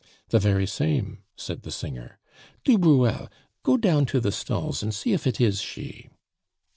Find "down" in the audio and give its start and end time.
3.77-4.07